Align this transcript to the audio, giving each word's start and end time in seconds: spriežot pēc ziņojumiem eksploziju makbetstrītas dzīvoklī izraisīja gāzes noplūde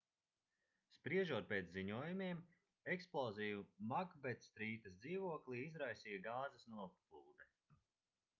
spriežot 0.95 1.43
pēc 1.51 1.67
ziņojumiem 1.75 2.41
eksploziju 2.95 3.61
makbetstrītas 3.93 4.99
dzīvoklī 5.05 5.61
izraisīja 5.69 6.25
gāzes 6.31 6.67
noplūde 6.75 7.51